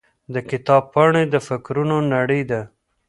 [0.33, 2.61] د کتاب پاڼې د فکرونو نړۍ ده.